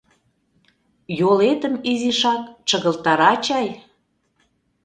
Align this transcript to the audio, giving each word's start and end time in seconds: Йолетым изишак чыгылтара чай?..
Йолетым 1.19 1.75
изишак 1.91 2.41
чыгылтара 2.67 3.33
чай?.. 3.45 3.67